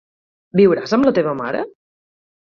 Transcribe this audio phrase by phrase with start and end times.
[0.59, 1.61] Viuràs amb la teva mare?